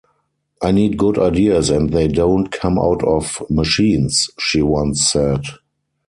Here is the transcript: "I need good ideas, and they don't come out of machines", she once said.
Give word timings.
"I 0.63 0.71
need 0.71 0.97
good 0.97 1.19
ideas, 1.19 1.69
and 1.69 1.91
they 1.91 2.07
don't 2.07 2.51
come 2.51 2.79
out 2.79 3.03
of 3.03 3.39
machines", 3.51 4.31
she 4.39 4.63
once 4.63 5.07
said. 5.11 5.43